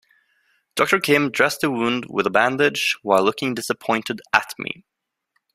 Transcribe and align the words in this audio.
Doctor 0.73 0.99
Kim 0.99 1.29
dressed 1.29 1.61
the 1.61 1.69
wound 1.69 2.05
with 2.09 2.25
a 2.25 2.31
bandage 2.31 2.97
while 3.03 3.21
looking 3.21 3.53
disappointed 3.53 4.19
at 4.33 4.51
me. 4.57 4.83